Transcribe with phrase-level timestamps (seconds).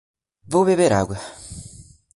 [0.51, 1.19] Vou beber água.